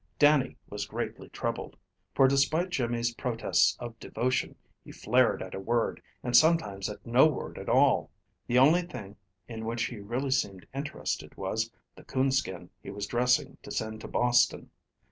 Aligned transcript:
Dannie 0.17 0.57
was 0.67 0.87
greatly 0.87 1.29
troubled, 1.29 1.77
for 2.15 2.27
despite 2.27 2.71
Jimmy's 2.71 3.13
protests 3.13 3.77
of 3.79 3.99
devotion, 3.99 4.55
he 4.83 4.91
flared 4.91 5.43
at 5.43 5.53
a 5.53 5.59
word, 5.59 6.01
and 6.23 6.35
sometimes 6.35 6.89
at 6.89 7.05
no 7.05 7.27
word 7.27 7.59
at 7.59 7.69
all. 7.69 8.09
The 8.47 8.57
only 8.57 8.81
thing 8.81 9.15
in 9.47 9.63
which 9.63 9.83
he 9.83 9.99
really 9.99 10.31
seemed 10.31 10.65
interested 10.73 11.37
was 11.37 11.71
the 11.95 12.03
coon 12.03 12.31
skin 12.31 12.71
he 12.81 12.89
was 12.89 13.05
dressing 13.05 13.59
to 13.61 13.69
send 13.69 14.01
to 14.01 14.07
Boston. 14.07 14.71